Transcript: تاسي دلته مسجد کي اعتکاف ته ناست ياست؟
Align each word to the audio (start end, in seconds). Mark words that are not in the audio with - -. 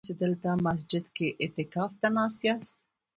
تاسي 0.05 0.13
دلته 0.23 0.49
مسجد 0.67 1.03
کي 1.15 1.27
اعتکاف 1.43 1.91
ته 2.01 2.07
ناست 2.17 2.41
ياست؟ 2.49 2.77